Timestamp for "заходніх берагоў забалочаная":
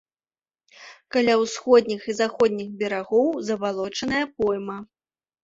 2.21-4.25